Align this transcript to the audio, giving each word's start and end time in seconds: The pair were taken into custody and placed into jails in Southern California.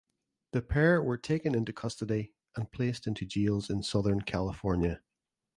The 0.53 0.63
pair 0.63 0.99
were 1.03 1.19
taken 1.19 1.53
into 1.53 1.71
custody 1.73 2.33
and 2.55 2.71
placed 2.71 3.05
into 3.05 3.23
jails 3.23 3.69
in 3.69 3.83
Southern 3.83 4.21
California. 4.21 5.03